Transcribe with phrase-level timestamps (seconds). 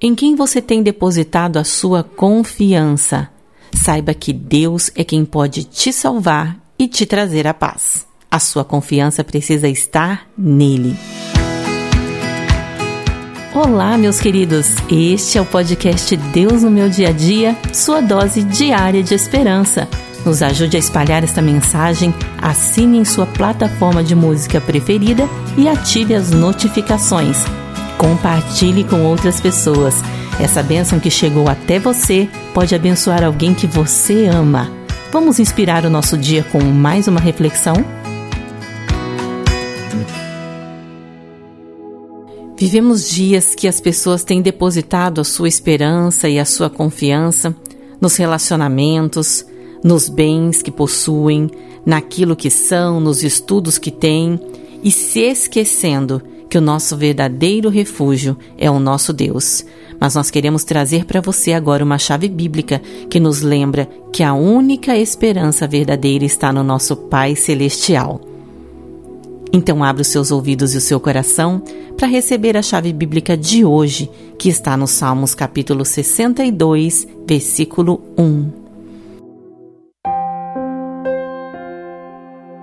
[0.00, 3.30] Em quem você tem depositado a sua confiança?
[3.72, 8.06] Saiba que Deus é quem pode te salvar e te trazer a paz.
[8.30, 10.94] A sua confiança precisa estar nele.
[13.54, 14.74] Olá, meus queridos.
[14.90, 19.88] Este é o podcast Deus no meu dia a dia, sua dose diária de esperança.
[20.26, 25.26] Nos ajude a espalhar esta mensagem, assine em sua plataforma de música preferida
[25.56, 27.38] e ative as notificações.
[27.98, 29.94] Compartilhe com outras pessoas.
[30.38, 34.70] Essa bênção que chegou até você pode abençoar alguém que você ama.
[35.10, 37.74] Vamos inspirar o nosso dia com mais uma reflexão?
[42.58, 47.54] Vivemos dias que as pessoas têm depositado a sua esperança e a sua confiança
[48.00, 49.44] nos relacionamentos,
[49.82, 51.50] nos bens que possuem,
[51.84, 54.40] naquilo que são, nos estudos que têm
[54.82, 59.64] e se esquecendo que o nosso verdadeiro refúgio é o nosso Deus.
[59.98, 64.34] Mas nós queremos trazer para você agora uma chave bíblica que nos lembra que a
[64.34, 68.20] única esperança verdadeira está no nosso Pai Celestial.
[69.52, 71.62] Então abra os seus ouvidos e o seu coração
[71.96, 78.66] para receber a chave bíblica de hoje, que está no Salmos capítulo 62, versículo 1.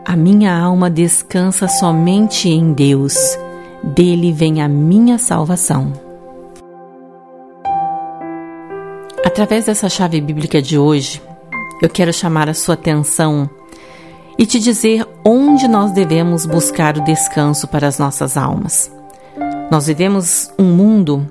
[0.05, 3.35] A minha alma descansa somente em Deus
[3.83, 5.91] dele vem a minha salvação.
[9.25, 11.21] Através dessa chave bíblica de hoje,
[11.81, 13.49] eu quero chamar a sua atenção
[14.37, 18.91] e te dizer onde nós devemos buscar o descanso para as nossas almas.
[19.71, 21.27] Nós vivemos um mundo,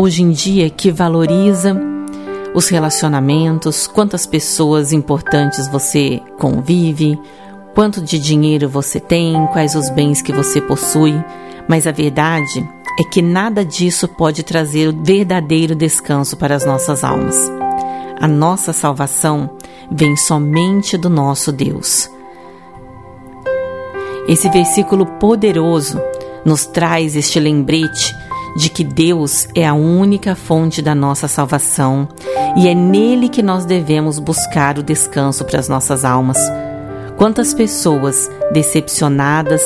[0.00, 1.78] hoje em dia, que valoriza
[2.54, 7.18] os relacionamentos, quantas pessoas importantes você convive,
[7.74, 11.14] quanto de dinheiro você tem, quais os bens que você possui.
[11.68, 12.66] Mas a verdade
[12.98, 17.36] é que nada disso pode trazer o verdadeiro descanso para as nossas almas.
[18.20, 19.50] A nossa salvação
[19.90, 22.10] vem somente do nosso Deus.
[24.26, 26.00] Esse versículo poderoso
[26.44, 28.12] nos traz este lembrete
[28.56, 32.08] de que Deus é a única fonte da nossa salvação
[32.56, 36.38] e é nele que nós devemos buscar o descanso para as nossas almas.
[37.16, 39.62] Quantas pessoas decepcionadas,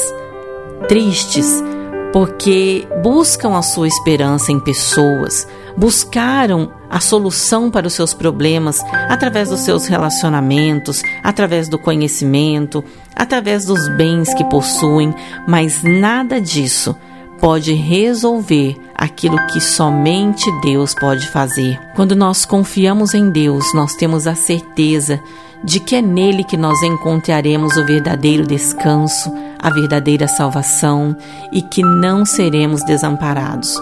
[0.88, 1.62] tristes,
[2.12, 9.48] porque buscam a sua esperança em pessoas, buscaram a solução para os seus problemas através
[9.48, 12.84] dos seus relacionamentos, através do conhecimento,
[13.16, 15.14] através dos bens que possuem,
[15.48, 16.94] mas nada disso
[17.40, 21.80] pode resolver aquilo que somente Deus pode fazer.
[21.96, 25.20] Quando nós confiamos em Deus, nós temos a certeza
[25.64, 31.16] de que é nele que nós encontraremos o verdadeiro descanso, a verdadeira salvação
[31.52, 33.74] e que não seremos desamparados.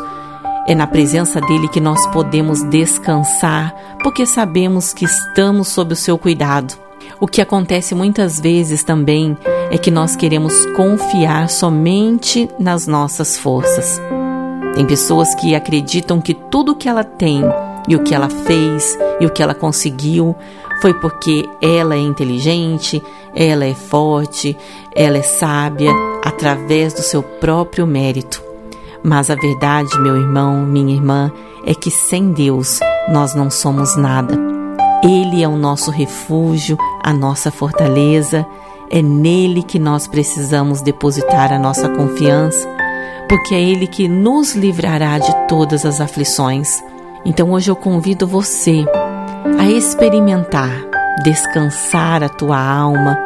[0.66, 6.18] É na presença dele que nós podemos descansar, porque sabemos que estamos sob o seu
[6.18, 6.74] cuidado.
[7.18, 9.36] O que acontece muitas vezes também
[9.70, 14.00] é que nós queremos confiar somente nas nossas forças.
[14.74, 17.42] Tem pessoas que acreditam que tudo que ela tem
[17.90, 20.36] e o que ela fez e o que ela conseguiu
[20.80, 23.02] foi porque ela é inteligente,
[23.34, 24.56] ela é forte,
[24.94, 25.90] ela é sábia
[26.24, 28.40] através do seu próprio mérito.
[29.02, 31.32] Mas a verdade, meu irmão, minha irmã,
[31.66, 32.78] é que sem Deus
[33.10, 34.38] nós não somos nada.
[35.02, 38.46] Ele é o nosso refúgio, a nossa fortaleza,
[38.88, 42.68] é nele que nós precisamos depositar a nossa confiança,
[43.28, 46.82] porque é ele que nos livrará de todas as aflições.
[47.24, 48.84] Então hoje eu convido você
[49.58, 50.86] a experimentar,
[51.22, 53.18] descansar a tua alma,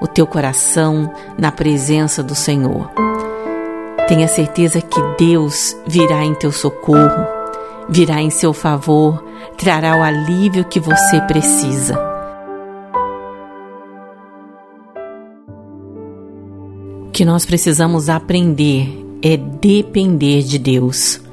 [0.00, 2.90] o teu coração na presença do Senhor.
[4.08, 7.26] Tenha certeza que Deus virá em teu socorro,
[7.88, 9.24] virá em seu favor,
[9.56, 11.98] trará o alívio que você precisa.
[17.06, 21.23] O que nós precisamos aprender é depender de Deus.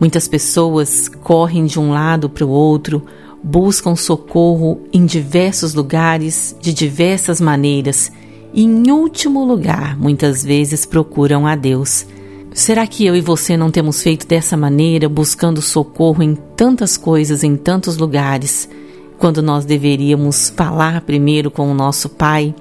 [0.00, 3.02] Muitas pessoas correm de um lado para o outro,
[3.42, 8.12] buscam socorro em diversos lugares, de diversas maneiras,
[8.52, 12.06] e, em último lugar, muitas vezes procuram a Deus.
[12.52, 17.44] Será que eu e você não temos feito dessa maneira, buscando socorro em tantas coisas,
[17.44, 18.68] em tantos lugares,
[19.18, 22.54] quando nós deveríamos falar primeiro com o nosso Pai,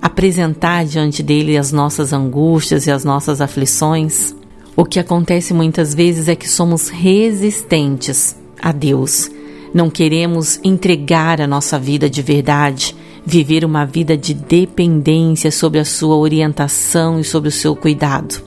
[0.00, 4.34] apresentar diante dele as nossas angústias e as nossas aflições?
[4.76, 9.30] O que acontece muitas vezes é que somos resistentes a Deus
[9.72, 15.84] não queremos entregar a nossa vida de verdade, viver uma vida de dependência sobre a
[15.84, 18.42] sua orientação e sobre o seu cuidado.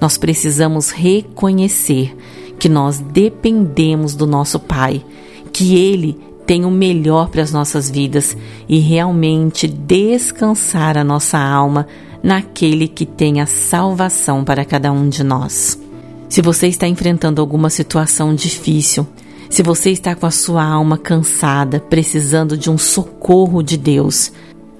[0.00, 2.16] Nós precisamos reconhecer
[2.58, 5.04] que nós dependemos do nosso Pai,
[5.52, 6.18] que Ele
[6.52, 8.36] tem o melhor para as nossas vidas
[8.68, 11.86] e realmente descansar a nossa alma
[12.22, 15.80] naquele que tem a salvação para cada um de nós.
[16.28, 19.06] Se você está enfrentando alguma situação difícil,
[19.48, 24.30] se você está com a sua alma cansada, precisando de um socorro de Deus,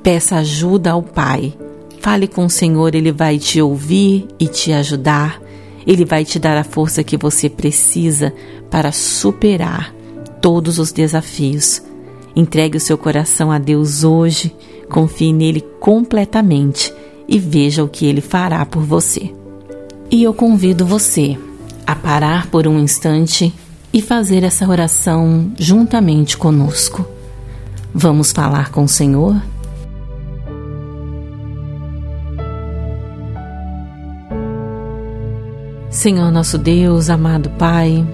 [0.03, 1.55] peça ajuda ao Pai.
[2.03, 5.41] Fale com o Senhor, Ele vai te ouvir e te ajudar.
[5.87, 8.31] Ele vai te dar a força que você precisa
[8.71, 10.02] para superar
[10.43, 11.81] todos os desafios.
[12.37, 14.55] Entregue o seu coração a Deus hoje,
[14.91, 16.93] confie nele completamente
[17.27, 19.33] e veja o que ele fará por você.
[20.11, 21.39] E eu convido você
[21.87, 23.55] a parar por um instante
[23.93, 27.07] e fazer essa oração juntamente conosco.
[27.95, 29.41] Vamos falar com o Senhor?
[35.91, 38.05] Senhor nosso Deus, amado Pai,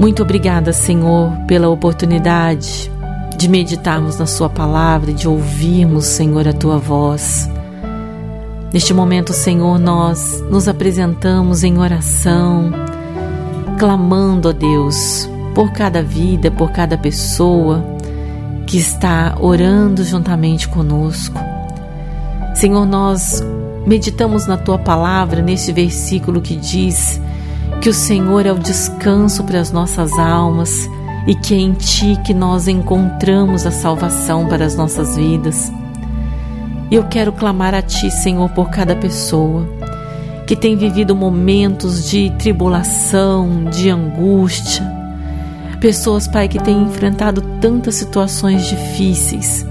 [0.00, 2.90] muito obrigada, Senhor, pela oportunidade
[3.36, 7.46] de meditarmos na Sua palavra, de ouvirmos, Senhor, a Tua voz.
[8.72, 12.72] Neste momento, Senhor, nós nos apresentamos em oração,
[13.78, 17.84] clamando a Deus por cada vida, por cada pessoa
[18.66, 21.38] que está orando juntamente conosco.
[22.54, 23.44] Senhor, nós
[23.86, 27.20] meditamos na tua palavra, neste versículo que diz
[27.80, 30.86] que o Senhor é o descanso para as nossas almas
[31.26, 35.72] e que é em Ti que nós encontramos a salvação para as nossas vidas.
[36.90, 39.66] E eu quero clamar a Ti, Senhor, por cada pessoa
[40.46, 44.84] que tem vivido momentos de tribulação, de angústia.
[45.80, 49.66] Pessoas, Pai, que têm enfrentado tantas situações difíceis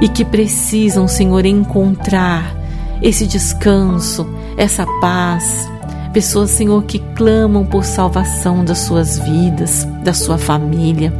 [0.00, 2.56] e que precisam, Senhor, encontrar
[3.02, 5.68] esse descanso, essa paz,
[6.16, 11.12] pessoas, Senhor, que clamam por salvação das suas vidas, da sua família.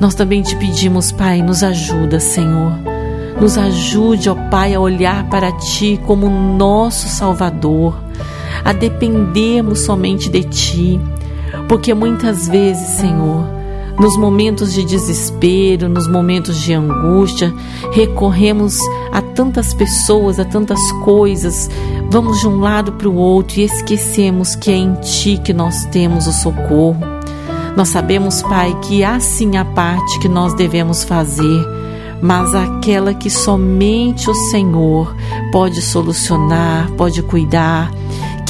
[0.00, 2.72] Nós também te pedimos, Pai, nos ajuda, Senhor.
[3.40, 7.96] Nos ajude, ó Pai, a olhar para Ti como nosso Salvador,
[8.64, 11.00] a dependermos somente de Ti,
[11.68, 13.46] porque muitas vezes, Senhor,
[13.98, 17.52] nos momentos de desespero, nos momentos de angústia,
[17.92, 18.78] recorremos
[19.12, 21.70] a tantas pessoas, a tantas coisas,
[22.10, 25.84] vamos de um lado para o outro e esquecemos que é em Ti que nós
[25.86, 27.00] temos o socorro.
[27.76, 31.66] Nós sabemos, Pai, que há sim a parte que nós devemos fazer,
[32.20, 35.14] mas aquela que somente o Senhor
[35.50, 37.90] pode solucionar, pode cuidar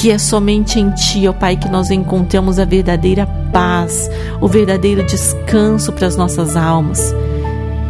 [0.03, 4.11] que é somente em Ti, ó Pai, que nós encontramos a verdadeira paz,
[4.41, 7.15] o verdadeiro descanso para as nossas almas.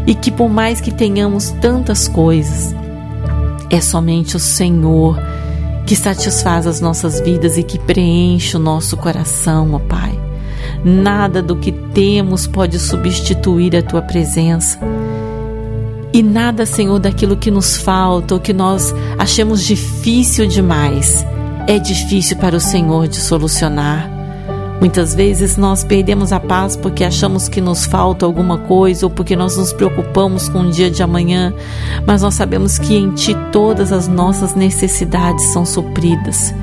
[0.05, 2.75] E que por mais que tenhamos tantas coisas,
[3.67, 5.19] é somente o Senhor
[5.87, 10.13] que satisfaz as nossas vidas e que preenche o nosso coração, ó Pai.
[10.85, 14.77] Nada do que temos pode substituir a tua presença.
[16.13, 21.25] E nada, Senhor, daquilo que nos falta ou que nós achamos difícil demais
[21.67, 24.09] é difícil para o Senhor de solucionar.
[24.79, 29.33] Muitas vezes nós perdemos a paz porque achamos que nos falta alguma coisa ou porque
[29.33, 31.53] nós nos preocupamos com o dia de amanhã,
[32.05, 36.53] mas nós sabemos que em Ti todas as nossas necessidades são supridas.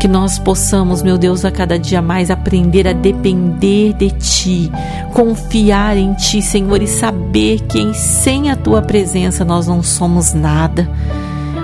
[0.00, 4.72] Que nós possamos, meu Deus, a cada dia mais aprender a depender de Ti,
[5.12, 10.88] confiar em Ti, Senhor, e saber que sem a Tua presença nós não somos nada.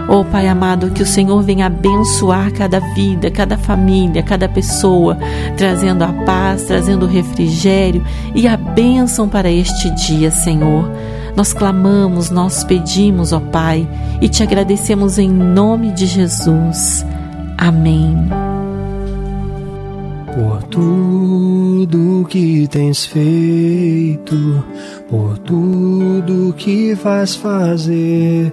[0.08, 5.16] Oh Pai amado, que o Senhor venha abençoar cada vida, cada família, cada pessoa,
[5.56, 10.90] trazendo a paz, trazendo o refrigério e a bênção para este dia, Senhor.
[11.34, 13.88] Nós clamamos, nós pedimos, ó Pai,
[14.20, 17.04] e te agradecemos em nome de Jesus.
[17.56, 18.14] Amém.
[20.34, 24.64] Por tudo que tens feito,
[25.08, 28.52] por tudo que vais fazer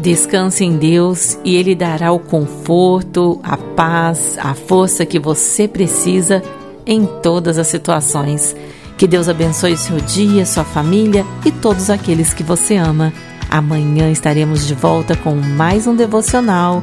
[0.00, 6.42] Descanse em Deus e Ele dará o conforto, a paz, a força que você precisa
[6.86, 8.54] em todas as situações.
[8.96, 13.12] Que Deus abençoe seu dia, sua família e todos aqueles que você ama.
[13.50, 16.80] Amanhã estaremos de volta com mais um devocional.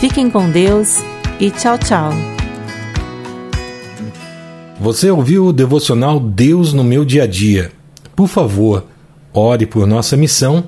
[0.00, 1.02] Fiquem com Deus
[1.38, 2.10] e tchau, tchau.
[4.80, 7.70] Você ouviu o devocional Deus no meu dia a dia?
[8.14, 8.84] Por favor,
[9.32, 10.64] ore por nossa missão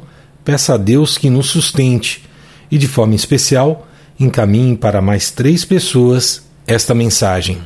[0.49, 2.25] peça a Deus que nos sustente
[2.71, 3.87] e, de forma especial,
[4.19, 7.59] encaminhe para mais três pessoas esta mensagem.